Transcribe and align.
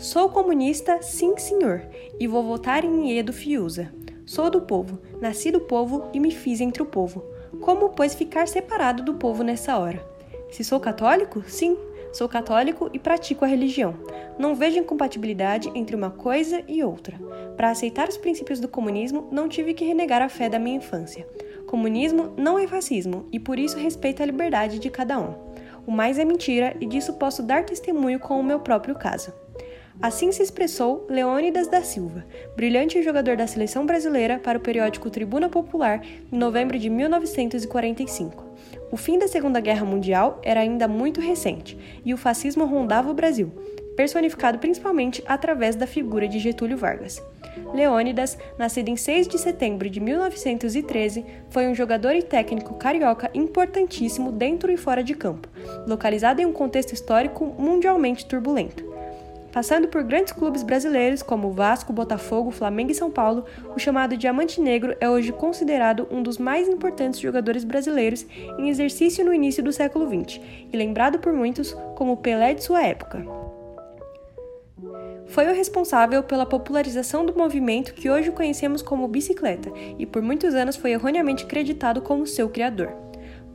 Sou 0.00 0.30
comunista, 0.30 1.02
sim 1.02 1.36
senhor, 1.36 1.82
e 2.18 2.26
vou 2.26 2.42
votar 2.42 2.86
em 2.86 3.18
Edo 3.18 3.34
Fiuza. 3.34 3.92
Sou 4.24 4.48
do 4.48 4.62
povo, 4.62 4.98
nasci 5.20 5.50
do 5.50 5.60
povo 5.60 6.08
e 6.14 6.18
me 6.18 6.30
fiz 6.30 6.62
entre 6.62 6.82
o 6.82 6.86
povo. 6.86 7.22
Como, 7.60 7.90
pois, 7.90 8.14
ficar 8.14 8.48
separado 8.48 9.02
do 9.02 9.16
povo 9.16 9.42
nessa 9.42 9.76
hora? 9.76 10.02
Se 10.50 10.64
sou 10.64 10.80
católico? 10.80 11.44
Sim, 11.46 11.76
sou 12.14 12.26
católico 12.30 12.88
e 12.94 12.98
pratico 12.98 13.44
a 13.44 13.48
religião. 13.48 13.94
Não 14.38 14.54
vejo 14.54 14.78
incompatibilidade 14.78 15.70
entre 15.74 15.94
uma 15.94 16.10
coisa 16.10 16.64
e 16.66 16.82
outra. 16.82 17.20
Para 17.54 17.68
aceitar 17.68 18.08
os 18.08 18.16
princípios 18.16 18.58
do 18.58 18.68
comunismo, 18.68 19.28
não 19.30 19.50
tive 19.50 19.74
que 19.74 19.84
renegar 19.84 20.22
a 20.22 20.30
fé 20.30 20.48
da 20.48 20.58
minha 20.58 20.78
infância. 20.78 21.28
Comunismo 21.66 22.32
não 22.38 22.58
é 22.58 22.66
fascismo 22.66 23.26
e 23.30 23.38
por 23.38 23.58
isso 23.58 23.76
respeito 23.76 24.22
a 24.22 24.26
liberdade 24.26 24.78
de 24.78 24.88
cada 24.88 25.18
um. 25.18 25.34
O 25.86 25.92
mais 25.92 26.18
é 26.18 26.24
mentira 26.24 26.74
e 26.80 26.86
disso 26.86 27.12
posso 27.18 27.42
dar 27.42 27.66
testemunho 27.66 28.18
com 28.18 28.40
o 28.40 28.42
meu 28.42 28.60
próprio 28.60 28.94
caso. 28.94 29.30
Assim 30.02 30.32
se 30.32 30.42
expressou 30.42 31.06
Leônidas 31.10 31.68
da 31.68 31.82
Silva, 31.82 32.24
brilhante 32.56 33.02
jogador 33.02 33.36
da 33.36 33.46
seleção 33.46 33.84
brasileira 33.84 34.38
para 34.38 34.56
o 34.56 34.60
periódico 34.60 35.10
Tribuna 35.10 35.50
Popular 35.50 36.02
em 36.32 36.38
novembro 36.38 36.78
de 36.78 36.88
1945. 36.88 38.42
O 38.90 38.96
fim 38.96 39.18
da 39.18 39.28
Segunda 39.28 39.60
Guerra 39.60 39.84
Mundial 39.84 40.40
era 40.42 40.60
ainda 40.60 40.88
muito 40.88 41.20
recente 41.20 41.76
e 42.02 42.14
o 42.14 42.16
fascismo 42.16 42.64
rondava 42.64 43.10
o 43.10 43.14
Brasil, 43.14 43.52
personificado 43.94 44.58
principalmente 44.58 45.22
através 45.26 45.76
da 45.76 45.86
figura 45.86 46.26
de 46.26 46.38
Getúlio 46.38 46.78
Vargas. 46.78 47.22
Leônidas, 47.74 48.38
nascido 48.56 48.88
em 48.88 48.96
6 48.96 49.28
de 49.28 49.36
setembro 49.36 49.90
de 49.90 50.00
1913, 50.00 51.26
foi 51.50 51.68
um 51.68 51.74
jogador 51.74 52.12
e 52.12 52.22
técnico 52.22 52.72
carioca 52.74 53.30
importantíssimo 53.34 54.32
dentro 54.32 54.72
e 54.72 54.78
fora 54.78 55.04
de 55.04 55.14
campo, 55.14 55.46
localizado 55.86 56.40
em 56.40 56.46
um 56.46 56.52
contexto 56.54 56.94
histórico 56.94 57.54
mundialmente 57.58 58.24
turbulento. 58.24 58.99
Passando 59.52 59.88
por 59.88 60.02
grandes 60.04 60.32
clubes 60.32 60.62
brasileiros 60.62 61.22
como 61.22 61.50
Vasco, 61.50 61.92
Botafogo, 61.92 62.50
Flamengo 62.50 62.92
e 62.92 62.94
São 62.94 63.10
Paulo, 63.10 63.44
o 63.74 63.78
chamado 63.78 64.16
Diamante 64.16 64.60
Negro 64.60 64.96
é 65.00 65.10
hoje 65.10 65.32
considerado 65.32 66.06
um 66.10 66.22
dos 66.22 66.38
mais 66.38 66.68
importantes 66.68 67.18
jogadores 67.18 67.64
brasileiros 67.64 68.24
em 68.58 68.68
exercício 68.68 69.24
no 69.24 69.34
início 69.34 69.62
do 69.62 69.72
século 69.72 70.06
XX 70.08 70.40
e 70.72 70.76
lembrado 70.76 71.18
por 71.18 71.32
muitos 71.32 71.72
como 71.96 72.16
Pelé 72.18 72.54
de 72.54 72.62
sua 72.62 72.82
época. 72.82 73.24
Foi 75.26 75.46
o 75.46 75.54
responsável 75.54 76.22
pela 76.22 76.46
popularização 76.46 77.24
do 77.24 77.36
movimento 77.36 77.94
que 77.94 78.10
hoje 78.10 78.32
conhecemos 78.32 78.82
como 78.82 79.06
bicicleta 79.06 79.70
e 79.98 80.06
por 80.06 80.22
muitos 80.22 80.54
anos 80.54 80.76
foi 80.76 80.92
erroneamente 80.92 81.46
creditado 81.46 82.02
como 82.02 82.26
seu 82.26 82.48
criador. 82.48 83.09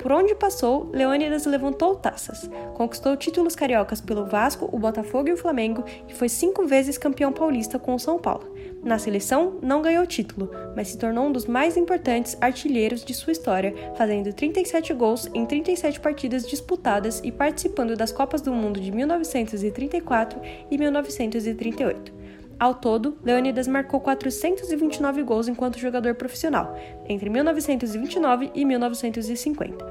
Por 0.05 0.11
onde 0.11 0.35
passou, 0.35 0.87
Leônidas 0.93 1.47
levantou 1.47 1.95
taças, 1.95 2.47
conquistou 2.75 3.17
títulos 3.17 3.55
cariocas 3.55 3.99
pelo 3.99 4.27
Vasco, 4.27 4.69
o 4.71 4.77
Botafogo 4.77 5.29
e 5.29 5.33
o 5.33 5.37
Flamengo 5.37 5.83
e 6.07 6.13
foi 6.13 6.29
cinco 6.29 6.63
vezes 6.67 6.95
campeão 6.95 7.33
paulista 7.33 7.79
com 7.79 7.95
o 7.95 7.99
São 7.99 8.19
Paulo. 8.19 8.55
Na 8.83 8.99
seleção, 8.99 9.57
não 9.63 9.81
ganhou 9.81 10.05
título, 10.05 10.51
mas 10.75 10.89
se 10.89 10.99
tornou 10.99 11.25
um 11.25 11.31
dos 11.31 11.47
mais 11.47 11.75
importantes 11.75 12.37
artilheiros 12.39 13.03
de 13.03 13.15
sua 13.15 13.31
história, 13.31 13.73
fazendo 13.97 14.31
37 14.31 14.93
gols 14.93 15.27
em 15.33 15.43
37 15.43 15.99
partidas 15.99 16.47
disputadas 16.47 17.19
e 17.23 17.31
participando 17.31 17.95
das 17.95 18.11
Copas 18.11 18.41
do 18.41 18.53
Mundo 18.53 18.79
de 18.79 18.91
1934 18.91 20.39
e 20.69 20.77
1938. 20.77 22.14
Ao 22.57 22.73
todo, 22.73 23.17
Leônidas 23.23 23.67
marcou 23.67 23.99
429 23.99 25.23
gols 25.23 25.47
enquanto 25.47 25.79
jogador 25.79 26.15
profissional, 26.15 26.77
entre 27.07 27.29
1929 27.29 28.51
e 28.55 28.63
1950. 28.63 29.85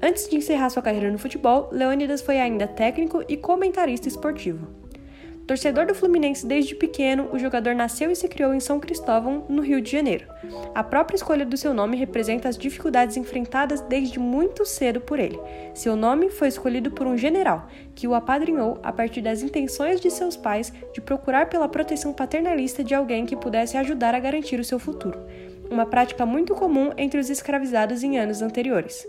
Antes 0.00 0.28
de 0.28 0.36
encerrar 0.36 0.70
sua 0.70 0.82
carreira 0.82 1.10
no 1.10 1.18
futebol, 1.18 1.68
Leônidas 1.72 2.20
foi 2.20 2.38
ainda 2.38 2.68
técnico 2.68 3.24
e 3.28 3.36
comentarista 3.36 4.06
esportivo. 4.06 4.83
Torcedor 5.46 5.86
do 5.86 5.94
Fluminense 5.94 6.46
desde 6.46 6.74
pequeno, 6.74 7.28
o 7.30 7.38
jogador 7.38 7.74
nasceu 7.74 8.10
e 8.10 8.16
se 8.16 8.26
criou 8.28 8.54
em 8.54 8.60
São 8.60 8.80
Cristóvão, 8.80 9.44
no 9.46 9.60
Rio 9.60 9.78
de 9.78 9.90
Janeiro. 9.90 10.26
A 10.74 10.82
própria 10.82 11.16
escolha 11.16 11.44
do 11.44 11.56
seu 11.56 11.74
nome 11.74 11.98
representa 11.98 12.48
as 12.48 12.56
dificuldades 12.56 13.18
enfrentadas 13.18 13.82
desde 13.82 14.18
muito 14.18 14.64
cedo 14.64 15.02
por 15.02 15.18
ele. 15.18 15.38
Seu 15.74 15.96
nome 15.96 16.30
foi 16.30 16.48
escolhido 16.48 16.90
por 16.90 17.06
um 17.06 17.18
general, 17.18 17.68
que 17.94 18.08
o 18.08 18.14
apadrinhou 18.14 18.78
a 18.82 18.90
partir 18.90 19.20
das 19.20 19.42
intenções 19.42 20.00
de 20.00 20.10
seus 20.10 20.34
pais 20.34 20.72
de 20.94 21.00
procurar 21.02 21.50
pela 21.50 21.68
proteção 21.68 22.14
paternalista 22.14 22.82
de 22.82 22.94
alguém 22.94 23.26
que 23.26 23.36
pudesse 23.36 23.76
ajudar 23.76 24.14
a 24.14 24.20
garantir 24.20 24.58
o 24.58 24.64
seu 24.64 24.78
futuro. 24.78 25.18
Uma 25.70 25.84
prática 25.84 26.24
muito 26.24 26.54
comum 26.54 26.90
entre 26.96 27.20
os 27.20 27.28
escravizados 27.28 28.02
em 28.02 28.18
anos 28.18 28.40
anteriores. 28.40 29.06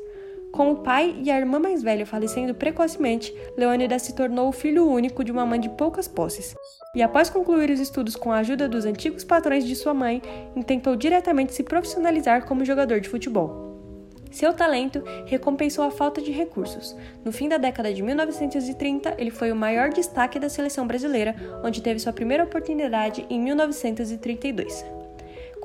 Com 0.55 0.71
o 0.71 0.75
pai 0.77 1.13
e 1.21 1.29
a 1.29 1.37
irmã 1.37 1.59
mais 1.59 1.83
velha 1.83 2.05
falecendo 2.05 2.55
precocemente, 2.55 3.35
Leônidas 3.57 4.03
se 4.03 4.15
tornou 4.15 4.47
o 4.47 4.53
filho 4.53 4.89
único 4.89 5.21
de 5.21 5.29
uma 5.29 5.45
mãe 5.45 5.59
de 5.59 5.67
poucas 5.67 6.07
posses. 6.07 6.55
E 6.95 7.03
após 7.03 7.29
concluir 7.29 7.69
os 7.69 7.79
estudos 7.81 8.15
com 8.15 8.31
a 8.31 8.37
ajuda 8.37 8.65
dos 8.69 8.85
antigos 8.85 9.25
patrões 9.25 9.65
de 9.65 9.75
sua 9.75 9.93
mãe, 9.93 10.21
intentou 10.55 10.95
diretamente 10.95 11.53
se 11.53 11.61
profissionalizar 11.61 12.45
como 12.45 12.63
jogador 12.63 13.01
de 13.01 13.09
futebol. 13.09 13.65
Seu 14.31 14.53
talento 14.53 15.03
recompensou 15.25 15.83
a 15.83 15.91
falta 15.91 16.21
de 16.21 16.31
recursos. 16.31 16.95
No 17.25 17.33
fim 17.33 17.49
da 17.49 17.57
década 17.57 17.93
de 17.93 18.01
1930, 18.01 19.15
ele 19.17 19.31
foi 19.31 19.51
o 19.51 19.55
maior 19.57 19.89
destaque 19.89 20.39
da 20.39 20.47
seleção 20.47 20.87
brasileira, 20.87 21.35
onde 21.65 21.81
teve 21.81 21.99
sua 21.99 22.13
primeira 22.13 22.45
oportunidade 22.45 23.25
em 23.29 23.41
1932 23.41 25.04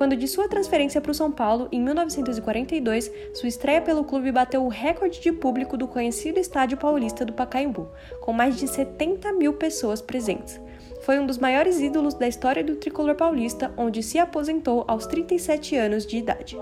quando 0.01 0.17
de 0.17 0.27
sua 0.27 0.49
transferência 0.49 0.99
para 0.99 1.11
o 1.11 1.15
São 1.15 1.31
Paulo 1.31 1.69
em 1.71 1.79
1942, 1.79 3.13
sua 3.35 3.51
estreia 3.51 3.83
pelo 3.83 4.03
clube 4.03 4.33
bateu 4.33 4.65
o 4.65 4.69
recorde 4.69 5.21
de 5.21 5.31
público 5.31 5.77
do 5.77 5.87
conhecido 5.87 6.41
Estádio 6.41 6.79
Paulista 6.79 7.23
do 7.23 7.35
Pacaembu, 7.35 7.87
com 8.23 8.33
mais 8.33 8.57
de 8.57 8.67
70 8.67 9.31
mil 9.35 9.53
pessoas 9.53 10.01
presentes 10.01 10.59
foi 11.01 11.19
um 11.19 11.27
dos 11.27 11.39
maiores 11.39 11.81
ídolos 11.81 12.15
da 12.15 12.29
história 12.29 12.63
do 12.63 12.77
tricolor 12.77 13.15
paulista, 13.15 13.73
onde 13.77 14.03
se 14.03 14.19
aposentou 14.19 14.85
aos 14.87 15.07
37 15.07 15.77
anos 15.77 16.07
de 16.07 16.19
idade. 16.19 16.59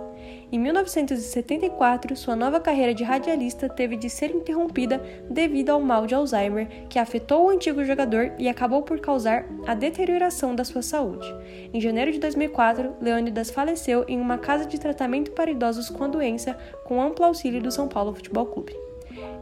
Em 0.50 0.58
1974, 0.58 2.16
sua 2.16 2.34
nova 2.34 2.60
carreira 2.60 2.94
de 2.94 3.04
radialista 3.04 3.68
teve 3.68 3.96
de 3.96 4.08
ser 4.08 4.30
interrompida 4.30 5.02
devido 5.28 5.70
ao 5.70 5.80
mal 5.80 6.06
de 6.06 6.14
Alzheimer, 6.14 6.86
que 6.88 6.98
afetou 6.98 7.46
o 7.46 7.50
antigo 7.50 7.84
jogador 7.84 8.32
e 8.38 8.48
acabou 8.48 8.82
por 8.82 8.98
causar 9.00 9.46
a 9.66 9.74
deterioração 9.74 10.54
da 10.54 10.64
sua 10.64 10.82
saúde. 10.82 11.26
Em 11.72 11.80
janeiro 11.80 12.12
de 12.12 12.18
2004, 12.18 12.96
Leônidas 13.00 13.50
faleceu 13.50 14.04
em 14.08 14.20
uma 14.20 14.38
casa 14.38 14.64
de 14.64 14.80
tratamento 14.80 15.32
para 15.32 15.50
idosos 15.50 15.90
com 15.90 16.04
a 16.04 16.08
doença, 16.08 16.56
com 16.84 17.02
amplo 17.02 17.24
auxílio 17.24 17.60
do 17.60 17.70
São 17.70 17.88
Paulo 17.88 18.14
Futebol 18.14 18.46
Clube. 18.46 18.87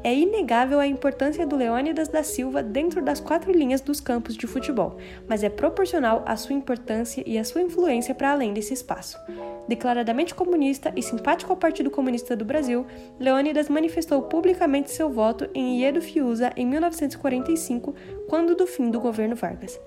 É 0.02 0.14
inegável 0.14 0.78
a 0.78 0.86
importância 0.86 1.46
do 1.46 1.56
Leônidas 1.56 2.08
da 2.08 2.22
Silva 2.22 2.62
dentro 2.62 3.02
das 3.02 3.18
quatro 3.18 3.50
linhas 3.50 3.80
dos 3.80 4.00
campos 4.00 4.36
de 4.36 4.46
futebol, 4.46 4.96
mas 5.28 5.42
é 5.42 5.48
proporcional 5.48 6.22
à 6.26 6.36
sua 6.36 6.54
importância 6.54 7.22
e 7.26 7.38
à 7.38 7.44
sua 7.44 7.62
influência 7.62 8.14
para 8.14 8.30
além 8.30 8.52
desse 8.52 8.72
espaço. 8.72 9.18
Declaradamente 9.66 10.34
comunista 10.34 10.92
e 10.94 11.02
simpático 11.02 11.50
ao 11.50 11.58
Partido 11.58 11.90
Comunista 11.90 12.36
do 12.36 12.44
Brasil, 12.44 12.86
Leônidas 13.18 13.68
manifestou 13.68 14.22
publicamente 14.22 14.92
seu 14.92 15.10
voto 15.10 15.48
em 15.52 15.80
Iedo 15.80 16.00
Fiuza 16.00 16.52
em 16.56 16.64
1945, 16.66 17.94
quando 18.28 18.54
do 18.54 18.66
fim 18.66 18.90
do 18.90 19.00
governo 19.00 19.34
Vargas. 19.34 19.80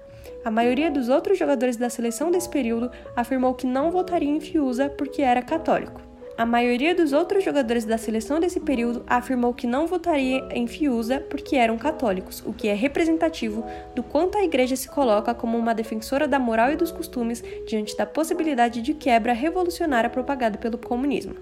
A 0.43 0.51
maioria 0.51 0.91
dos 0.91 1.07
outros 1.07 1.37
jogadores 1.37 1.77
da 1.77 1.89
seleção 1.89 2.29
desse 2.29 2.49
período 2.49 2.91
afirmou 3.15 3.53
que 3.53 3.65
não 3.65 3.91
votaria 3.91 4.29
em 4.29 4.39
Fiuza 4.39 4.89
porque 4.89 5.21
era 5.21 5.41
católico. 5.41 6.08
A 6.39 6.45
maioria 6.45 6.95
dos 6.95 7.11
outros 7.11 7.43
jogadores 7.43 7.83
da 7.83 7.97
seleção 7.97 8.39
desse 8.39 8.61
período 8.61 9.03
afirmou 9.05 9.53
que 9.53 9.67
não 9.67 9.85
votaria 9.85 10.47
em 10.51 10.67
Fiuza 10.67 11.19
porque 11.29 11.57
eram 11.57 11.77
católicos, 11.77 12.41
o 12.45 12.53
que 12.53 12.69
é 12.69 12.73
representativo 12.73 13.65
do 13.93 14.01
quanto 14.01 14.37
a 14.37 14.43
igreja 14.45 14.73
se 14.77 14.87
coloca 14.87 15.33
como 15.33 15.57
uma 15.57 15.75
defensora 15.75 16.29
da 16.29 16.39
moral 16.39 16.71
e 16.71 16.77
dos 16.77 16.91
costumes 16.91 17.43
diante 17.67 17.97
da 17.97 18.05
possibilidade 18.05 18.81
de 18.81 18.93
quebra 18.93 19.33
revolucionária 19.33 20.09
propagada 20.09 20.57
pelo 20.57 20.77
comunismo. 20.77 21.35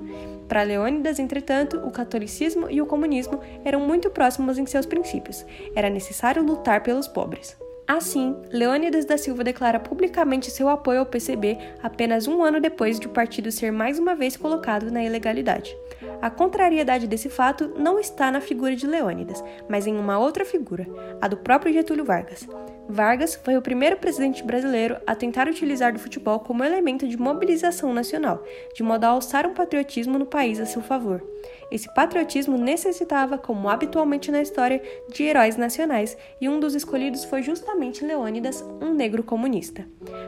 Para 0.49 0.63
Leônidas, 0.63 1.19
entretanto, 1.19 1.77
o 1.77 1.91
catolicismo 1.91 2.67
e 2.67 2.81
o 2.81 2.87
comunismo 2.87 3.39
eram 3.63 3.79
muito 3.79 4.09
próximos 4.09 4.57
em 4.57 4.65
seus 4.65 4.87
princípios. 4.87 5.45
Era 5.75 5.91
necessário 5.91 6.41
lutar 6.41 6.81
pelos 6.81 7.07
pobres. 7.07 7.55
Assim, 7.87 8.35
Leônidas 8.51 9.05
da 9.05 9.17
Silva 9.17 9.45
declara 9.45 9.79
publicamente 9.79 10.51
seu 10.51 10.67
apoio 10.67 10.99
ao 10.99 11.05
PCB 11.05 11.57
apenas 11.81 12.27
um 12.27 12.43
ano 12.43 12.59
depois 12.59 12.99
de 12.99 13.07
o 13.07 13.11
partido 13.11 13.49
ser 13.49 13.71
mais 13.71 13.97
uma 13.97 14.13
vez 14.13 14.35
colocado 14.35 14.91
na 14.91 15.01
ilegalidade. 15.01 15.73
A 16.21 16.29
contrariedade 16.29 17.07
desse 17.07 17.29
fato 17.29 17.73
não 17.77 17.97
está 17.97 18.29
na 18.29 18.41
figura 18.41 18.75
de 18.75 18.85
Leônidas, 18.85 19.41
mas 19.69 19.87
em 19.87 19.95
uma 19.95 20.19
outra 20.19 20.43
figura, 20.43 20.85
a 21.21 21.29
do 21.29 21.37
próprio 21.37 21.71
Getúlio 21.71 22.03
Vargas. 22.03 22.45
Vargas 22.89 23.35
foi 23.35 23.55
o 23.55 23.61
primeiro 23.61 23.95
presidente 23.95 24.43
brasileiro 24.43 24.97
a 25.07 25.15
tentar 25.15 25.47
utilizar 25.47 25.93
do 25.93 25.99
futebol 25.99 26.41
como 26.41 26.65
elemento 26.65 27.07
de 27.07 27.17
mobilização 27.17 27.93
nacional, 27.93 28.43
de 28.75 28.83
modo 28.83 29.05
a 29.05 29.09
alçar 29.09 29.47
um 29.47 29.53
patriotismo 29.53 30.19
no 30.19 30.25
país 30.25 30.59
a 30.59 30.65
seu 30.65 30.81
favor. 30.81 31.23
Esse 31.71 31.91
patriotismo 31.93 32.57
necessitava, 32.57 33.37
como 33.37 33.69
habitualmente 33.69 34.31
na 34.31 34.41
história, 34.41 34.81
de 35.09 35.23
heróis 35.23 35.57
nacionais, 35.57 36.17
e 36.39 36.47
um 36.47 36.59
dos 36.59 36.75
escolhidos 36.75 37.25
foi 37.25 37.41
justamente 37.41 38.05
Leônidas, 38.05 38.63
um 38.81 38.93
negro 38.93 39.23
comunista. 39.23 39.85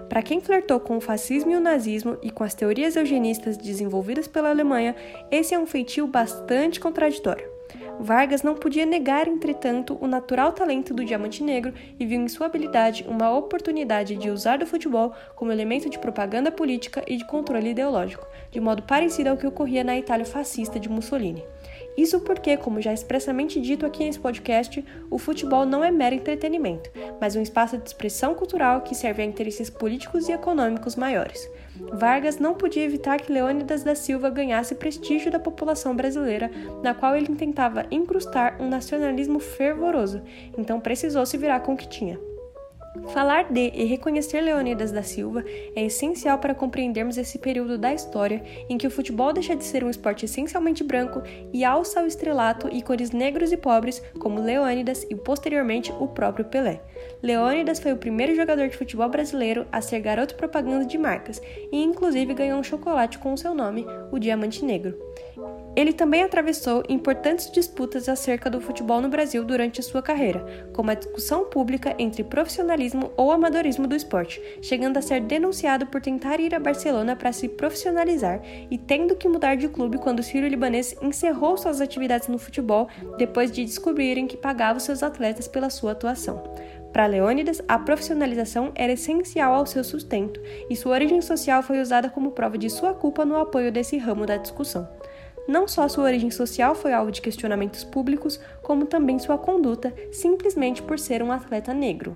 Para 0.07 0.21
quem 0.21 0.41
flertou 0.41 0.79
com 0.79 0.97
o 0.97 1.01
fascismo 1.01 1.51
e 1.51 1.55
o 1.55 1.61
nazismo 1.61 2.17
e 2.21 2.31
com 2.31 2.43
as 2.43 2.53
teorias 2.53 2.95
eugenistas 2.95 3.57
desenvolvidas 3.57 4.27
pela 4.27 4.49
Alemanha, 4.49 4.95
esse 5.31 5.53
é 5.53 5.59
um 5.59 5.65
feitio 5.65 6.07
bastante 6.07 6.79
contraditório. 6.79 7.58
Vargas 7.99 8.41
não 8.41 8.55
podia 8.55 8.85
negar, 8.85 9.27
entretanto, 9.27 9.97
o 9.99 10.07
natural 10.07 10.53
talento 10.53 10.93
do 10.93 11.03
Diamante 11.03 11.43
Negro 11.43 11.73
e 11.99 12.05
viu 12.05 12.21
em 12.21 12.29
sua 12.29 12.45
habilidade 12.45 13.05
uma 13.05 13.29
oportunidade 13.29 14.15
de 14.15 14.29
usar 14.29 14.57
do 14.57 14.65
futebol 14.65 15.13
como 15.35 15.51
elemento 15.51 15.89
de 15.89 15.99
propaganda 15.99 16.49
política 16.49 17.03
e 17.05 17.17
de 17.17 17.27
controle 17.27 17.71
ideológico, 17.71 18.25
de 18.49 18.61
modo 18.61 18.83
parecido 18.83 19.29
ao 19.29 19.35
que 19.35 19.45
ocorria 19.45 19.83
na 19.83 19.97
Itália 19.97 20.25
fascista 20.25 20.79
de 20.79 20.87
Mussolini. 20.87 21.43
Isso 21.99 22.21
porque, 22.21 22.55
como 22.55 22.79
já 22.79 22.93
expressamente 22.93 23.59
dito 23.59 23.85
aqui 23.85 24.05
nesse 24.05 24.17
podcast, 24.17 24.85
o 25.09 25.17
futebol 25.17 25.65
não 25.65 25.83
é 25.83 25.91
mero 25.91 26.15
entretenimento, 26.15 26.89
mas 27.19 27.35
um 27.35 27.41
espaço 27.41 27.77
de 27.77 27.85
expressão 27.85 28.33
cultural 28.33 28.79
que 28.79 28.95
serve 28.95 29.21
a 29.21 29.25
interesses 29.25 29.69
políticos 29.69 30.29
e 30.29 30.31
econômicos 30.31 30.95
maiores. 30.95 31.51
Vargas 31.91 32.39
não 32.39 32.53
podia 32.53 32.85
evitar 32.85 33.19
que 33.19 33.33
Leônidas 33.33 33.83
da 33.83 33.95
Silva 33.95 34.29
ganhasse 34.29 34.75
prestígio 34.75 35.29
da 35.29 35.39
população 35.39 35.93
brasileira, 35.93 36.49
na 36.81 36.93
qual 36.93 37.17
ele 37.17 37.35
tentava 37.35 37.85
incrustar 37.91 38.61
um 38.61 38.69
nacionalismo 38.69 39.41
fervoroso, 39.41 40.21
então 40.57 40.79
precisou 40.79 41.25
se 41.25 41.37
virar 41.37 41.59
com 41.59 41.73
o 41.73 41.77
que 41.77 41.89
tinha. 41.89 42.17
Falar 43.13 43.51
de 43.51 43.71
e 43.73 43.85
reconhecer 43.85 44.39
Leônidas 44.39 44.91
da 44.91 45.01
Silva 45.01 45.43
é 45.75 45.83
essencial 45.83 46.37
para 46.37 46.53
compreendermos 46.53 47.17
esse 47.17 47.39
período 47.39 47.75
da 47.75 47.91
história 47.91 48.43
em 48.69 48.77
que 48.77 48.85
o 48.85 48.91
futebol 48.91 49.33
deixa 49.33 49.55
de 49.55 49.63
ser 49.63 49.83
um 49.83 49.89
esporte 49.89 50.25
essencialmente 50.25 50.83
branco 50.83 51.23
e 51.51 51.65
alça 51.65 51.99
ao 51.99 52.05
estrelato 52.05 52.69
ícones 52.71 53.09
negros 53.09 53.51
e 53.51 53.57
pobres 53.57 53.99
como 54.19 54.41
Leônidas 54.41 55.07
e 55.09 55.15
posteriormente 55.15 55.91
o 55.99 56.07
próprio 56.07 56.45
Pelé. 56.45 56.81
Leônidas 57.23 57.79
foi 57.79 57.93
o 57.93 57.97
primeiro 57.97 58.35
jogador 58.35 58.69
de 58.69 58.77
futebol 58.77 59.09
brasileiro 59.09 59.65
a 59.71 59.81
ser 59.81 60.01
garoto 60.01 60.35
propaganda 60.35 60.85
de 60.85 60.97
marcas 60.97 61.41
e 61.71 61.81
inclusive 61.81 62.35
ganhou 62.35 62.59
um 62.59 62.63
chocolate 62.63 63.17
com 63.17 63.33
o 63.33 63.37
seu 63.37 63.55
nome, 63.55 63.87
o 64.11 64.19
Diamante 64.19 64.63
Negro. 64.63 65.08
Ele 65.75 65.93
também 65.93 66.23
atravessou 66.23 66.83
importantes 66.89 67.49
disputas 67.51 68.09
acerca 68.09 68.49
do 68.49 68.59
futebol 68.59 68.99
no 68.99 69.07
Brasil 69.07 69.45
durante 69.45 69.83
sua 69.83 70.01
carreira, 70.01 70.69
como 70.73 70.91
a 70.91 70.95
discussão 70.95 71.45
pública 71.45 71.95
entre 71.97 72.23
profissionalismo 72.23 73.11
ou 73.15 73.31
amadorismo 73.31 73.87
do 73.87 73.95
esporte, 73.95 74.41
chegando 74.61 74.97
a 74.97 75.01
ser 75.01 75.21
denunciado 75.21 75.85
por 75.87 76.01
tentar 76.01 76.39
ir 76.39 76.53
a 76.53 76.59
Barcelona 76.59 77.15
para 77.15 77.31
se 77.31 77.47
profissionalizar 77.47 78.41
e 78.69 78.77
tendo 78.77 79.15
que 79.15 79.29
mudar 79.29 79.55
de 79.55 79.69
clube 79.69 79.99
quando 79.99 80.19
o 80.19 80.23
Ciro 80.23 80.47
Libanês 80.47 80.95
encerrou 81.01 81.57
suas 81.57 81.79
atividades 81.79 82.27
no 82.27 82.37
futebol 82.37 82.87
depois 83.17 83.51
de 83.51 83.63
descobrirem 83.63 84.27
que 84.27 84.37
pagava 84.37 84.79
seus 84.79 85.03
atletas 85.03 85.47
pela 85.47 85.69
sua 85.69 85.91
atuação. 85.91 86.43
Para 86.91 87.05
Leônidas, 87.05 87.61
a 87.67 87.77
profissionalização 87.77 88.71
era 88.73 88.93
essencial 88.93 89.53
ao 89.53 89.65
seu 89.65 89.83
sustento, 89.83 90.41
e 90.69 90.75
sua 90.75 90.93
origem 90.93 91.21
social 91.21 91.61
foi 91.61 91.79
usada 91.79 92.09
como 92.09 92.31
prova 92.31 92.57
de 92.57 92.69
sua 92.69 92.95
culpa 92.95 93.23
no 93.23 93.37
apoio 93.37 93.71
desse 93.71 93.97
ramo 93.97 94.25
da 94.25 94.37
discussão. 94.37 94.89
Não 95.49 95.67
só 95.67 95.87
sua 95.87 96.03
origem 96.03 96.29
social 96.29 96.75
foi 96.75 96.93
alvo 96.93 97.11
de 97.11 97.23
questionamentos 97.23 97.83
públicos, 97.83 98.39
como 98.61 98.85
também 98.85 99.17
sua 99.17 99.35
conduta, 99.35 99.91
simplesmente 100.11 100.79
por 100.79 100.99
ser 100.99 101.23
um 101.23 101.31
atleta 101.31 101.73
negro. 101.73 102.15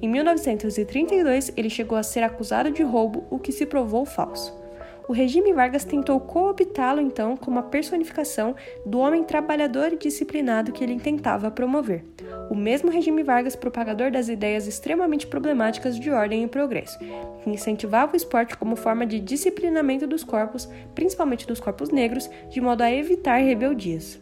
Em 0.00 0.08
1932, 0.08 1.52
ele 1.54 1.68
chegou 1.68 1.98
a 1.98 2.02
ser 2.02 2.22
acusado 2.22 2.70
de 2.70 2.82
roubo, 2.82 3.26
o 3.28 3.38
que 3.38 3.52
se 3.52 3.66
provou 3.66 4.06
falso. 4.06 4.61
O 5.08 5.12
regime 5.12 5.52
Vargas 5.52 5.84
tentou 5.84 6.20
cooptá-lo 6.20 7.00
então 7.00 7.36
como 7.36 7.58
a 7.58 7.62
personificação 7.62 8.54
do 8.86 8.98
homem 8.98 9.24
trabalhador 9.24 9.92
e 9.92 9.96
disciplinado 9.96 10.72
que 10.72 10.82
ele 10.82 10.98
tentava 11.00 11.50
promover. 11.50 12.04
O 12.48 12.54
mesmo 12.54 12.90
regime 12.90 13.22
Vargas 13.22 13.56
propagador 13.56 14.10
das 14.10 14.28
ideias 14.28 14.66
extremamente 14.66 15.26
problemáticas 15.26 15.98
de 15.98 16.10
ordem 16.10 16.44
e 16.44 16.48
progresso, 16.48 16.98
que 17.42 17.50
incentivava 17.50 18.12
o 18.12 18.16
esporte 18.16 18.56
como 18.56 18.76
forma 18.76 19.04
de 19.04 19.18
disciplinamento 19.18 20.06
dos 20.06 20.22
corpos, 20.22 20.68
principalmente 20.94 21.46
dos 21.46 21.60
corpos 21.60 21.90
negros, 21.90 22.30
de 22.50 22.60
modo 22.60 22.82
a 22.82 22.92
evitar 22.92 23.38
rebeldias. 23.38 24.20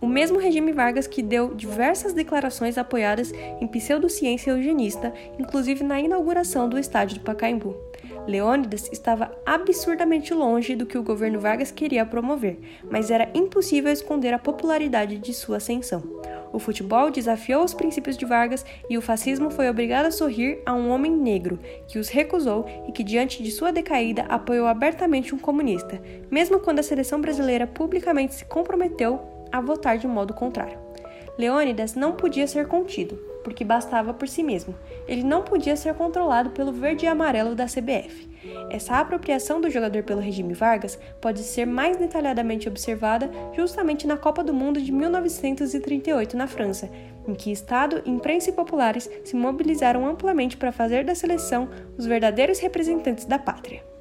O 0.00 0.06
mesmo 0.06 0.38
regime 0.38 0.70
Vargas 0.70 1.06
que 1.06 1.22
deu 1.22 1.54
diversas 1.54 2.12
declarações 2.12 2.76
apoiadas 2.76 3.32
em 3.58 3.66
pseudociência 3.66 4.50
eugenista, 4.50 5.14
inclusive 5.38 5.82
na 5.82 5.98
inauguração 5.98 6.68
do 6.68 6.78
estádio 6.78 7.20
do 7.20 7.24
Pacaembu. 7.24 7.74
Leônidas 8.26 8.88
estava 8.90 9.30
absurdamente 9.44 10.32
longe 10.32 10.74
do 10.74 10.86
que 10.86 10.96
o 10.96 11.02
governo 11.02 11.38
Vargas 11.38 11.70
queria 11.70 12.06
promover, 12.06 12.58
mas 12.90 13.10
era 13.10 13.30
impossível 13.34 13.92
esconder 13.92 14.32
a 14.32 14.38
popularidade 14.38 15.18
de 15.18 15.34
sua 15.34 15.58
ascensão. 15.58 16.02
O 16.52 16.58
futebol 16.58 17.10
desafiou 17.10 17.64
os 17.64 17.74
princípios 17.74 18.16
de 18.16 18.24
Vargas 18.24 18.64
e 18.88 18.96
o 18.96 19.02
fascismo 19.02 19.50
foi 19.50 19.68
obrigado 19.68 20.06
a 20.06 20.10
sorrir 20.10 20.62
a 20.64 20.72
um 20.72 20.88
homem 20.90 21.12
negro, 21.12 21.58
que 21.88 21.98
os 21.98 22.08
recusou 22.08 22.64
e 22.88 22.92
que, 22.92 23.02
diante 23.02 23.42
de 23.42 23.50
sua 23.50 23.72
decaída, 23.72 24.22
apoiou 24.28 24.66
abertamente 24.66 25.34
um 25.34 25.38
comunista, 25.38 26.00
mesmo 26.30 26.60
quando 26.60 26.78
a 26.78 26.84
seleção 26.84 27.20
brasileira 27.20 27.66
publicamente 27.66 28.34
se 28.34 28.44
comprometeu 28.44 29.20
a 29.50 29.60
votar 29.60 29.98
de 29.98 30.06
modo 30.06 30.32
contrário. 30.32 30.78
Leônidas 31.36 31.94
não 31.94 32.12
podia 32.12 32.46
ser 32.46 32.68
contido, 32.68 33.18
porque 33.44 33.64
bastava 33.64 34.12
por 34.12 34.26
si 34.26 34.42
mesmo. 34.42 34.74
Ele 35.06 35.22
não 35.22 35.42
podia 35.42 35.76
ser 35.76 35.94
controlado 35.94 36.50
pelo 36.50 36.72
verde 36.72 37.04
e 37.04 37.08
amarelo 37.08 37.54
da 37.54 37.66
CBF. 37.66 38.28
Essa 38.70 38.98
apropriação 38.98 39.60
do 39.60 39.70
jogador 39.70 40.02
pelo 40.02 40.20
regime 40.20 40.54
Vargas 40.54 40.98
pode 41.20 41.40
ser 41.40 41.66
mais 41.66 41.96
detalhadamente 41.96 42.68
observada 42.68 43.30
justamente 43.54 44.06
na 44.06 44.16
Copa 44.16 44.42
do 44.42 44.52
Mundo 44.52 44.80
de 44.80 44.90
1938 44.90 46.36
na 46.36 46.46
França, 46.46 46.90
em 47.26 47.34
que 47.34 47.52
Estado, 47.52 48.02
imprensa 48.04 48.50
e 48.50 48.52
populares 48.52 49.08
se 49.24 49.36
mobilizaram 49.36 50.06
amplamente 50.06 50.56
para 50.56 50.72
fazer 50.72 51.04
da 51.04 51.14
seleção 51.14 51.68
os 51.96 52.06
verdadeiros 52.06 52.58
representantes 52.58 53.24
da 53.24 53.38
pátria. 53.38 53.93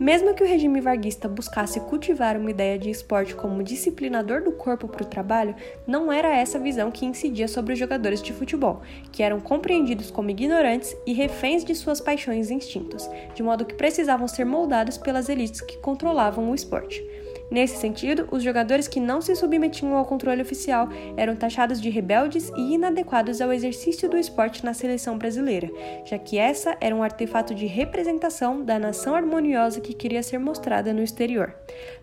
Mesmo 0.00 0.32
que 0.32 0.42
o 0.42 0.46
regime 0.46 0.80
varguista 0.80 1.28
buscasse 1.28 1.78
cultivar 1.78 2.34
uma 2.34 2.50
ideia 2.50 2.78
de 2.78 2.88
esporte 2.88 3.34
como 3.34 3.62
disciplinador 3.62 4.42
do 4.42 4.50
corpo 4.50 4.88
para 4.88 5.02
o 5.02 5.06
trabalho, 5.06 5.54
não 5.86 6.10
era 6.10 6.34
essa 6.34 6.56
a 6.56 6.60
visão 6.60 6.90
que 6.90 7.04
incidia 7.04 7.46
sobre 7.46 7.74
os 7.74 7.78
jogadores 7.78 8.22
de 8.22 8.32
futebol, 8.32 8.80
que 9.12 9.22
eram 9.22 9.38
compreendidos 9.40 10.10
como 10.10 10.30
ignorantes 10.30 10.96
e 11.06 11.12
reféns 11.12 11.62
de 11.62 11.74
suas 11.74 12.00
paixões 12.00 12.48
e 12.48 12.54
instintos, 12.54 13.10
de 13.34 13.42
modo 13.42 13.66
que 13.66 13.74
precisavam 13.74 14.26
ser 14.26 14.46
moldados 14.46 14.96
pelas 14.96 15.28
elites 15.28 15.60
que 15.60 15.76
controlavam 15.76 16.50
o 16.50 16.54
esporte. 16.54 17.04
Nesse 17.50 17.76
sentido, 17.78 18.28
os 18.30 18.42
jogadores 18.42 18.86
que 18.86 19.00
não 19.00 19.20
se 19.20 19.34
submetiam 19.34 19.96
ao 19.96 20.04
controle 20.04 20.40
oficial 20.40 20.88
eram 21.16 21.34
taxados 21.34 21.80
de 21.80 21.90
rebeldes 21.90 22.50
e 22.56 22.74
inadequados 22.74 23.40
ao 23.40 23.52
exercício 23.52 24.08
do 24.08 24.16
esporte 24.16 24.64
na 24.64 24.72
seleção 24.72 25.18
brasileira, 25.18 25.68
já 26.04 26.16
que 26.16 26.38
essa 26.38 26.76
era 26.80 26.94
um 26.94 27.02
artefato 27.02 27.52
de 27.52 27.66
representação 27.66 28.62
da 28.62 28.78
nação 28.78 29.16
harmoniosa 29.16 29.80
que 29.80 29.92
queria 29.94 30.22
ser 30.22 30.38
mostrada 30.38 30.92
no 30.92 31.02
exterior. 31.02 31.52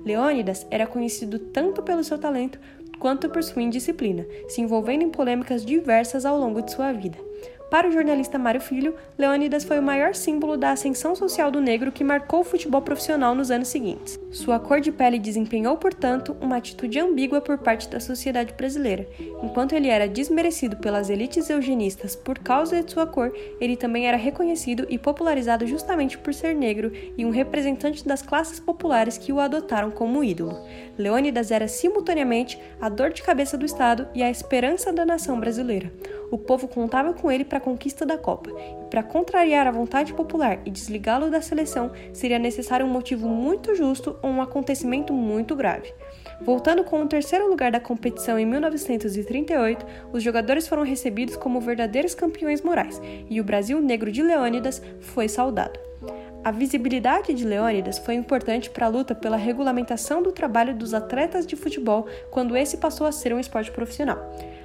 Leônidas 0.05 0.67
era 0.69 0.85
conhecido 0.85 1.39
tanto 1.39 1.81
pelo 1.81 2.03
seu 2.03 2.17
talento 2.17 2.59
quanto 2.99 3.29
por 3.29 3.43
sua 3.43 3.61
indisciplina, 3.61 4.25
se 4.47 4.59
envolvendo 4.59 5.03
em 5.03 5.09
polêmicas 5.09 5.63
diversas 5.63 6.25
ao 6.25 6.37
longo 6.37 6.61
de 6.61 6.71
sua 6.71 6.91
vida. 6.91 7.17
Para 7.69 7.89
o 7.89 7.91
jornalista 7.91 8.39
Mário 8.39 8.61
Filho, 8.61 8.95
Leônidas 9.17 9.65
foi 9.65 9.77
o 9.77 9.83
maior 9.83 10.15
símbolo 10.15 10.55
da 10.55 10.71
ascensão 10.71 11.13
social 11.17 11.51
do 11.51 11.59
negro 11.59 11.91
que 11.91 12.01
marcou 12.01 12.39
o 12.39 12.43
futebol 12.45 12.81
profissional 12.81 13.35
nos 13.35 13.51
anos 13.51 13.67
seguintes. 13.67 14.17
Sua 14.31 14.57
cor 14.57 14.79
de 14.79 14.89
pele 14.89 15.19
desempenhou, 15.19 15.75
portanto, 15.75 16.33
uma 16.39 16.55
atitude 16.55 16.97
ambígua 16.97 17.41
por 17.41 17.57
parte 17.57 17.89
da 17.89 17.99
sociedade 17.99 18.53
brasileira. 18.53 19.05
Enquanto 19.43 19.73
ele 19.73 19.89
era 19.89 20.07
desmerecido 20.07 20.77
pelas 20.77 21.09
elites 21.09 21.49
eugenistas 21.49 22.15
por 22.15 22.39
causa 22.39 22.81
de 22.81 22.89
sua 22.89 23.05
cor, 23.05 23.33
ele 23.59 23.75
também 23.75 24.07
era 24.07 24.15
reconhecido 24.15 24.87
e 24.89 24.97
popularizado 24.97 25.67
justamente 25.67 26.17
por 26.17 26.33
ser 26.33 26.55
negro 26.55 26.93
e 27.17 27.25
um 27.25 27.31
representante 27.31 28.07
das 28.07 28.21
classes 28.21 28.61
populares 28.61 29.17
que 29.17 29.33
o 29.33 29.41
adotaram 29.41 29.91
como 29.91 30.23
ídolo. 30.23 30.57
Leônidas 30.97 31.51
era 31.51 31.67
simultaneamente 31.67 32.59
a 32.81 32.89
dor 32.89 33.11
de 33.11 33.21
cabeça 33.21 33.57
do 33.57 33.65
Estado 33.65 34.07
e 34.13 34.23
a 34.23 34.29
esperança 34.29 34.91
da 34.91 35.05
nação 35.05 35.39
brasileira. 35.39 35.91
O 36.31 36.37
povo 36.37 36.67
contava 36.67 37.13
com 37.13 37.31
ele 37.31 37.45
para 37.45 37.59
a 37.59 37.61
conquista 37.61 38.05
da 38.05 38.17
Copa. 38.17 38.49
E 38.49 38.89
para 38.89 39.03
contrariar 39.03 39.67
a 39.67 39.71
vontade 39.71 40.13
popular 40.13 40.59
e 40.65 40.71
desligá-lo 40.71 41.29
da 41.29 41.41
seleção, 41.41 41.91
seria 42.11 42.39
necessário 42.39 42.85
um 42.85 42.89
motivo 42.89 43.27
muito 43.27 43.75
justo 43.75 44.17
ou 44.21 44.29
um 44.29 44.41
acontecimento 44.41 45.13
muito 45.13 45.55
grave. 45.55 45.93
Voltando 46.41 46.83
com 46.83 47.01
o 47.01 47.07
terceiro 47.07 47.47
lugar 47.47 47.71
da 47.71 47.79
competição 47.79 48.37
em 48.37 48.45
1938, 48.45 49.85
os 50.11 50.21
jogadores 50.21 50.67
foram 50.67 50.83
recebidos 50.83 51.35
como 51.35 51.61
verdadeiros 51.61 52.13
campeões 52.13 52.61
morais 52.61 53.01
e 53.29 53.39
o 53.39 53.43
Brasil 53.43 53.81
Negro 53.81 54.11
de 54.11 54.21
Leônidas 54.21 54.81
foi 54.99 55.27
saudado. 55.27 55.79
A 56.43 56.51
visibilidade 56.51 57.33
de 57.33 57.45
Leônidas 57.45 57.97
foi 57.97 58.15
importante 58.15 58.69
para 58.69 58.85
a 58.85 58.89
luta 58.89 59.13
pela 59.13 59.35
regulamentação 59.35 60.21
do 60.21 60.31
trabalho 60.31 60.73
dos 60.73 60.93
atletas 60.93 61.45
de 61.45 61.55
futebol 61.55 62.07
quando 62.31 62.55
esse 62.55 62.77
passou 62.77 63.05
a 63.05 63.11
ser 63.11 63.33
um 63.33 63.39
esporte 63.39 63.71
profissional. 63.71 64.17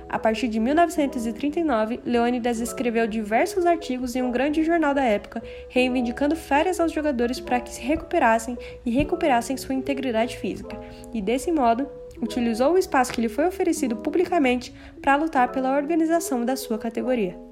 A 0.08 0.18
partir 0.18 0.46
de 0.46 0.60
1939, 0.60 2.00
Leônidas 2.04 2.60
escreveu 2.60 3.06
diversos 3.06 3.64
artigos 3.64 4.14
em 4.14 4.22
um 4.22 4.30
grande 4.30 4.62
jornal 4.62 4.94
da 4.94 5.02
época, 5.02 5.42
reivindicando 5.68 6.36
férias 6.36 6.78
aos 6.78 6.92
jogadores 6.92 7.40
para 7.40 7.58
que 7.60 7.72
se 7.72 7.80
recuperassem 7.80 8.56
e 8.84 8.90
recuperassem 8.90 9.56
sua 9.56 9.74
integridade 9.74 10.36
física, 10.36 10.78
e 11.14 11.22
desse 11.22 11.50
modo 11.50 11.88
utilizou 12.20 12.74
o 12.74 12.78
espaço 12.78 13.12
que 13.12 13.20
lhe 13.20 13.28
foi 13.28 13.46
oferecido 13.46 13.96
publicamente 13.96 14.72
para 15.00 15.16
lutar 15.16 15.50
pela 15.50 15.74
organização 15.74 16.44
da 16.44 16.56
sua 16.56 16.78
categoria. 16.78 17.51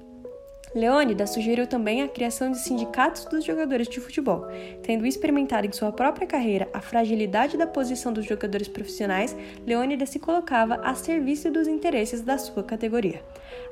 Leônidas 0.73 1.31
sugeriu 1.31 1.67
também 1.67 2.01
a 2.01 2.07
criação 2.07 2.49
de 2.49 2.57
sindicatos 2.59 3.25
dos 3.25 3.43
jogadores 3.43 3.89
de 3.89 3.99
futebol. 3.99 4.47
Tendo 4.81 5.05
experimentado 5.05 5.67
em 5.67 5.71
sua 5.73 5.91
própria 5.91 6.25
carreira 6.25 6.69
a 6.73 6.79
fragilidade 6.79 7.57
da 7.57 7.67
posição 7.67 8.13
dos 8.13 8.25
jogadores 8.25 8.69
profissionais, 8.69 9.35
Leônidas 9.67 10.09
se 10.09 10.19
colocava 10.19 10.75
a 10.75 10.95
serviço 10.95 11.51
dos 11.51 11.67
interesses 11.67 12.21
da 12.21 12.37
sua 12.37 12.63
categoria. 12.63 13.21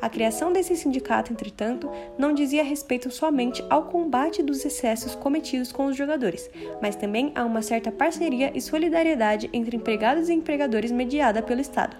A 0.01 0.10
criação 0.10 0.51
desse 0.51 0.75
sindicato, 0.75 1.32
entretanto, 1.32 1.89
não 2.18 2.34
dizia 2.34 2.63
respeito 2.63 3.10
somente 3.10 3.63
ao 3.70 3.84
combate 3.84 4.44
dos 4.44 4.65
excessos 4.65 5.15
cometidos 5.15 5.72
com 5.72 5.86
os 5.86 5.96
jogadores, 5.96 6.50
mas 6.82 6.98
também 6.98 7.32
a 7.34 7.46
uma 7.46 7.62
certa 7.62 7.94
parceria 7.94 8.51
e 8.53 8.60
solidariedade 8.60 9.50
entre 9.53 9.77
empregados 9.77 10.27
e 10.27 10.34
empregadores 10.34 10.91
mediada 10.91 11.41
pelo 11.41 11.62
Estado, 11.62 11.96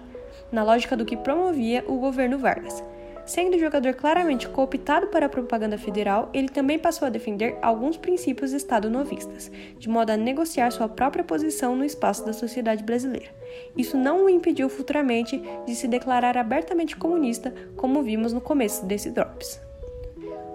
na 0.52 0.62
lógica 0.62 0.94
do 0.94 1.06
que 1.06 1.16
promovia 1.16 1.82
o 1.88 1.96
governo 1.96 2.38
Vargas. 2.38 2.84
Sendo 3.30 3.54
o 3.54 3.60
jogador 3.60 3.94
claramente 3.94 4.48
cooptado 4.48 5.06
para 5.06 5.26
a 5.26 5.28
propaganda 5.28 5.78
federal, 5.78 6.28
ele 6.34 6.48
também 6.48 6.80
passou 6.80 7.06
a 7.06 7.08
defender 7.08 7.56
alguns 7.62 7.96
princípios 7.96 8.52
estado-novistas, 8.52 9.52
de 9.78 9.88
modo 9.88 10.10
a 10.10 10.16
negociar 10.16 10.68
sua 10.72 10.88
própria 10.88 11.22
posição 11.22 11.76
no 11.76 11.84
espaço 11.84 12.26
da 12.26 12.32
sociedade 12.32 12.82
brasileira. 12.82 13.28
Isso 13.76 13.96
não 13.96 14.24
o 14.24 14.28
impediu 14.28 14.68
futuramente 14.68 15.40
de 15.64 15.76
se 15.76 15.86
declarar 15.86 16.36
abertamente 16.36 16.96
comunista, 16.96 17.54
como 17.76 18.02
vimos 18.02 18.32
no 18.32 18.40
começo 18.40 18.84
desse 18.84 19.12
Drops. 19.12 19.69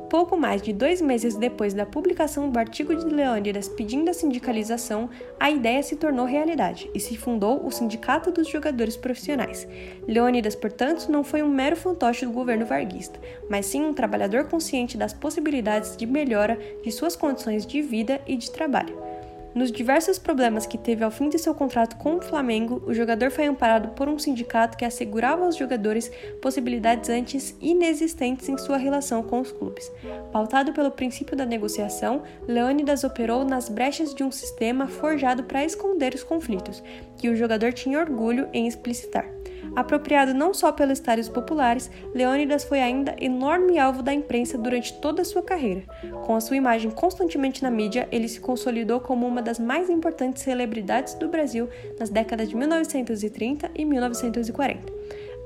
Pouco 0.09 0.37
mais 0.37 0.61
de 0.61 0.71
dois 0.71 1.01
meses 1.01 1.35
depois 1.35 1.73
da 1.73 1.85
publicação 1.85 2.49
do 2.49 2.59
artigo 2.59 2.95
de 2.95 3.05
Leônidas 3.05 3.67
pedindo 3.67 4.09
a 4.09 4.13
sindicalização, 4.13 5.09
a 5.39 5.49
ideia 5.49 5.81
se 5.81 5.95
tornou 5.95 6.25
realidade 6.25 6.89
e 6.93 6.99
se 6.99 7.17
fundou 7.17 7.65
o 7.65 7.71
Sindicato 7.71 8.31
dos 8.31 8.47
Jogadores 8.47 8.95
Profissionais. 8.95 9.67
Leônidas, 10.07 10.55
portanto, 10.55 11.11
não 11.11 11.23
foi 11.23 11.41
um 11.41 11.49
mero 11.49 11.75
fantoche 11.75 12.25
do 12.25 12.31
governo 12.31 12.65
varguista, 12.65 13.19
mas 13.49 13.65
sim 13.65 13.83
um 13.83 13.93
trabalhador 13.93 14.45
consciente 14.45 14.95
das 14.95 15.11
possibilidades 15.11 15.97
de 15.97 16.05
melhora 16.05 16.59
de 16.83 16.91
suas 16.91 17.15
condições 17.15 17.65
de 17.65 17.81
vida 17.81 18.21
e 18.27 18.37
de 18.37 18.51
trabalho. 18.51 19.14
Nos 19.55 19.71
diversos 19.71 20.19
problemas 20.19 20.65
que 20.65 20.77
teve 20.77 21.01
ao 21.01 21.09
fim 21.09 21.29
de 21.29 21.39
seu 21.39 21.55
contrato 21.55 21.95
com 21.95 22.17
o 22.17 22.21
Flamengo, 22.21 22.83
o 22.85 22.93
jogador 22.93 23.31
foi 23.31 23.45
amparado 23.45 23.87
por 23.95 24.09
um 24.09 24.19
sindicato 24.19 24.77
que 24.77 24.83
assegurava 24.83 25.45
aos 25.45 25.55
jogadores 25.55 26.11
possibilidades 26.41 27.09
antes 27.09 27.55
inexistentes 27.61 28.49
em 28.49 28.57
sua 28.57 28.75
relação 28.75 29.23
com 29.23 29.39
os 29.39 29.53
clubes. 29.53 29.89
Pautado 30.29 30.73
pelo 30.73 30.91
princípio 30.91 31.37
da 31.37 31.45
negociação, 31.45 32.23
Leônidas 32.45 33.05
operou 33.05 33.45
nas 33.45 33.69
brechas 33.69 34.13
de 34.13 34.25
um 34.25 34.31
sistema 34.31 34.87
forjado 34.87 35.45
para 35.45 35.63
esconder 35.63 36.13
os 36.13 36.21
conflitos, 36.21 36.83
que 37.17 37.29
o 37.29 37.35
jogador 37.35 37.71
tinha 37.71 37.97
orgulho 37.97 38.49
em 38.51 38.67
explicitar. 38.67 39.34
Apropriado 39.75 40.33
não 40.33 40.53
só 40.53 40.71
pelos 40.71 40.99
estádios 40.99 41.29
populares, 41.29 41.89
Leônidas 42.13 42.63
foi 42.63 42.81
ainda 42.81 43.15
enorme 43.19 43.79
alvo 43.79 44.01
da 44.01 44.13
imprensa 44.13 44.57
durante 44.57 44.93
toda 44.99 45.21
a 45.21 45.25
sua 45.25 45.41
carreira. 45.41 45.83
Com 46.25 46.35
a 46.35 46.41
sua 46.41 46.57
imagem 46.57 46.91
constantemente 46.91 47.63
na 47.63 47.71
mídia, 47.71 48.07
ele 48.11 48.27
se 48.27 48.39
consolidou 48.39 48.99
como 48.99 49.27
uma 49.27 49.41
das 49.41 49.59
mais 49.59 49.89
importantes 49.89 50.43
celebridades 50.43 51.13
do 51.13 51.27
Brasil 51.27 51.69
nas 51.99 52.09
décadas 52.09 52.49
de 52.49 52.55
1930 52.55 53.71
e 53.75 53.85
1940. 53.85 54.93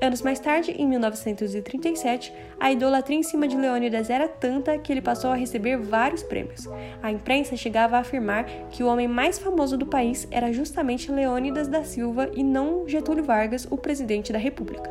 Anos 0.00 0.22
mais 0.22 0.40
tarde, 0.40 0.70
em 0.78 0.88
1937, 0.88 2.32
a 2.58 2.72
idolatria 2.72 3.18
em 3.18 3.22
cima 3.22 3.46
de 3.46 3.54
Leônidas 3.54 4.08
era 4.08 4.26
tanta 4.26 4.78
que 4.78 4.90
ele 4.90 5.02
passou 5.02 5.30
a 5.30 5.34
receber 5.34 5.76
vários 5.76 6.22
prêmios. 6.22 6.66
A 7.02 7.12
imprensa 7.12 7.54
chegava 7.54 7.96
a 7.96 8.00
afirmar 8.00 8.46
que 8.70 8.82
o 8.82 8.86
homem 8.86 9.06
mais 9.06 9.38
famoso 9.38 9.76
do 9.76 9.84
país 9.84 10.26
era 10.30 10.54
justamente 10.54 11.12
Leônidas 11.12 11.68
da 11.68 11.84
Silva 11.84 12.30
e 12.34 12.42
não 12.42 12.88
Getúlio 12.88 13.22
Vargas, 13.22 13.66
o 13.70 13.76
presidente 13.76 14.32
da 14.32 14.38
República. 14.38 14.90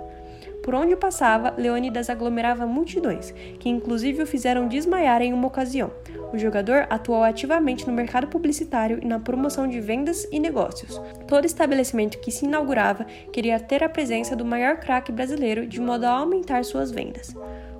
Por 0.63 0.75
onde 0.75 0.95
passava, 0.95 1.53
Leônidas 1.57 2.09
aglomerava 2.09 2.65
multidões, 2.65 3.31
que 3.59 3.69
inclusive 3.69 4.23
o 4.23 4.27
fizeram 4.27 4.67
desmaiar 4.67 5.21
em 5.21 5.33
uma 5.33 5.47
ocasião. 5.47 5.91
O 6.31 6.37
jogador 6.37 6.85
atuou 6.89 7.23
ativamente 7.23 7.87
no 7.87 7.93
mercado 7.93 8.27
publicitário 8.27 8.99
e 9.01 9.07
na 9.07 9.19
promoção 9.19 9.67
de 9.67 9.79
vendas 9.79 10.27
e 10.31 10.39
negócios. 10.39 11.01
Todo 11.27 11.45
estabelecimento 11.45 12.19
que 12.19 12.31
se 12.31 12.45
inaugurava 12.45 13.05
queria 13.31 13.59
ter 13.59 13.83
a 13.83 13.89
presença 13.89 14.35
do 14.35 14.45
maior 14.45 14.77
craque 14.77 15.11
brasileiro 15.11 15.65
de 15.65 15.81
modo 15.81 16.05
a 16.05 16.11
aumentar 16.11 16.63
suas 16.63 16.91
vendas. 16.91 17.35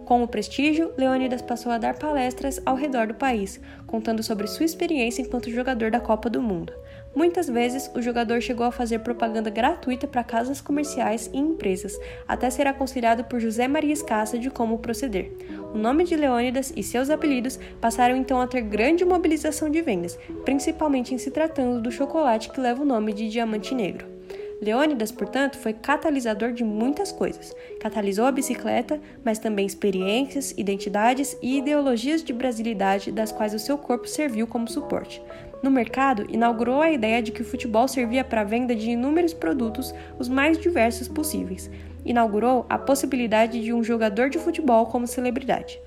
Com 0.10 0.24
o 0.24 0.28
prestígio, 0.28 0.92
Leônidas 0.98 1.44
passou 1.44 1.72
a 1.72 1.78
dar 1.78 1.94
palestras 1.94 2.60
ao 2.66 2.76
redor 2.76 3.06
do 3.06 3.14
país, 3.14 3.62
contando 3.86 4.24
sobre 4.24 4.48
sua 4.48 4.66
experiência 4.66 5.22
enquanto 5.22 5.52
jogador 5.52 5.92
da 5.92 6.00
Copa 6.00 6.28
do 6.28 6.42
Mundo. 6.42 6.74
Muitas 7.16 7.50
vezes, 7.50 7.90
o 7.96 8.02
jogador 8.02 8.40
chegou 8.40 8.66
a 8.66 8.72
fazer 8.72 9.00
propaganda 9.00 9.50
gratuita 9.50 10.08
para 10.08 10.24
casas 10.24 10.62
comerciais 10.62 11.30
e 11.34 11.38
empresas, 11.38 12.00
até 12.28 12.50
ser 12.50 12.68
aconselhado 12.68 13.24
por 13.24 13.40
José 13.40 13.68
Maria 13.68 13.94
Escassa 13.94 14.38
de 14.38 14.50
como 14.50 14.78
proceder. 14.78 15.32
O 15.74 15.78
nome 15.78 16.04
de 16.04 16.16
Leônidas 16.16 16.72
e 16.76 16.84
seus 16.84 17.10
apelidos 17.10 17.60
passaram 17.82 18.16
então 18.16 18.40
a 18.40 18.48
ter 18.48 18.62
grande 18.62 19.04
mobilização 19.04 19.70
de 19.70 19.82
vendas, 19.82 20.20
principalmente 20.46 21.14
em 21.14 21.18
se 21.18 21.32
tratando 21.32 21.82
do 21.82 21.92
chocolate 21.92 22.52
que 22.52 22.62
leva 22.62 22.84
o 22.84 22.86
nome 22.86 23.12
de 23.12 23.28
Diamante 23.28 23.74
Negro. 23.74 24.20
Leônidas, 24.62 25.10
portanto, 25.10 25.58
foi 25.58 25.72
catalisador 25.72 26.52
de 26.52 26.66
muitas 26.66 27.14
coisas. 27.14 27.56
Catalisou 27.80 28.26
a 28.26 28.32
bicicleta, 28.32 29.00
mas 29.24 29.40
também 29.40 29.66
experiências, 29.66 30.54
identidades 30.58 31.38
e 31.42 31.58
ideologias 31.58 32.22
de 32.22 32.34
brasilidade 32.34 33.10
das 33.10 33.32
quais 33.32 33.54
o 33.54 33.60
seu 33.60 33.78
corpo 33.78 34.06
serviu 34.06 34.46
como 34.46 34.68
suporte. 34.68 35.22
No 35.62 35.70
mercado, 35.70 36.26
inaugurou 36.30 36.82
a 36.82 36.92
ideia 36.92 37.22
de 37.22 37.32
que 37.32 37.42
o 37.42 37.46
futebol 37.46 37.88
servia 37.88 38.24
para 38.24 38.42
a 38.42 38.46
venda 38.46 38.74
de 38.74 38.92
inúmeros 38.92 39.34
produtos, 39.34 39.94
os 40.18 40.30
mais 40.30 40.58
diversos 40.58 41.08
possíveis. 41.08 41.70
Inaugurou 42.06 42.66
a 42.70 42.78
possibilidade 42.78 43.62
de 43.62 43.74
um 43.74 43.84
jogador 43.84 44.30
de 44.30 44.40
futebol 44.40 44.86
como 44.86 45.06
celebridade. 45.06 45.80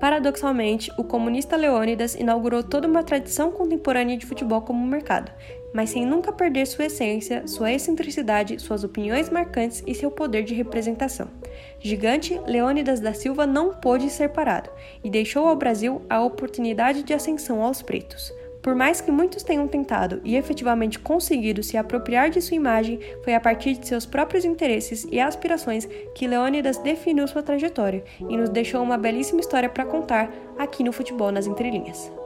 Paradoxalmente, 0.00 0.90
o 0.98 1.04
comunista 1.04 1.54
Leônidas 1.54 2.16
inaugurou 2.16 2.60
toda 2.60 2.88
uma 2.88 3.04
tradição 3.04 3.52
contemporânea 3.52 4.16
de 4.16 4.26
futebol 4.26 4.60
como 4.62 4.84
mercado, 4.84 5.30
mas 5.72 5.90
sem 5.90 6.04
nunca 6.04 6.32
perder 6.32 6.66
sua 6.66 6.86
essência, 6.86 7.46
sua 7.46 7.72
excentricidade, 7.72 8.58
suas 8.60 8.82
opiniões 8.82 9.30
marcantes 9.30 9.80
e 9.86 9.94
seu 9.94 10.10
poder 10.10 10.42
de 10.42 10.54
representação. 10.54 11.28
Gigante, 11.78 12.40
Leônidas 12.46 12.98
da 12.98 13.14
Silva 13.14 13.46
não 13.46 13.74
pôde 13.74 14.10
ser 14.10 14.30
parado 14.30 14.70
e 15.04 15.10
deixou 15.10 15.46
ao 15.46 15.54
Brasil 15.54 16.02
a 16.10 16.20
oportunidade 16.20 17.04
de 17.04 17.14
ascensão 17.14 17.62
aos 17.62 17.80
pretos. 17.80 18.32
Por 18.62 18.76
mais 18.76 19.00
que 19.00 19.10
muitos 19.10 19.42
tenham 19.42 19.66
tentado 19.66 20.20
e 20.24 20.36
efetivamente 20.36 20.98
conseguido 20.98 21.64
se 21.64 21.76
apropriar 21.76 22.30
de 22.30 22.40
sua 22.40 22.56
imagem, 22.56 23.00
foi 23.24 23.34
a 23.34 23.40
partir 23.40 23.74
de 23.74 23.88
seus 23.88 24.06
próprios 24.06 24.44
interesses 24.44 25.04
e 25.10 25.18
aspirações 25.18 25.88
que 26.14 26.28
Leônidas 26.28 26.78
definiu 26.78 27.26
sua 27.26 27.42
trajetória 27.42 28.04
e 28.20 28.36
nos 28.36 28.48
deixou 28.48 28.80
uma 28.80 28.96
belíssima 28.96 29.40
história 29.40 29.68
para 29.68 29.84
contar 29.84 30.30
aqui 30.56 30.84
no 30.84 30.92
Futebol 30.92 31.32
nas 31.32 31.46
Entrelinhas. 31.48 32.21